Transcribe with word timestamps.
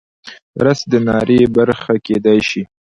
رس 0.63 0.79
د 0.91 0.93
ناري 1.07 1.39
برخه 1.55 1.93
کیدی 2.05 2.37
شي 2.49 2.61